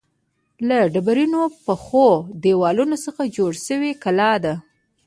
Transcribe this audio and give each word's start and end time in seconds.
له 0.67 0.79
ډبرینو 0.93 1.43
پخو 1.65 2.07
دیوالونو 2.43 2.95
څخه 3.05 3.21
جوړه 3.35 3.59
شوې 3.67 3.91
کلا 4.03 4.31
ده. 4.43 4.53